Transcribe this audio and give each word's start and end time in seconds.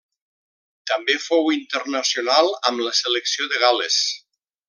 També 0.91 1.17
fou 1.25 1.51
internacional 1.57 2.51
amb 2.71 2.85
la 2.87 2.95
selecció 3.01 3.49
de 3.53 3.61
Gal·les. 3.67 4.01